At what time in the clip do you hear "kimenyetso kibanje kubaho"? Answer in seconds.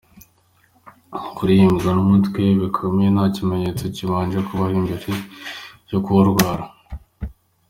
3.35-4.77